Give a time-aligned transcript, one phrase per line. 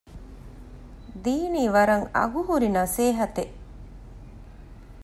[1.23, 3.55] ދިނީ ވަރަށް އަގުހުރި ނަސޭހަތެއް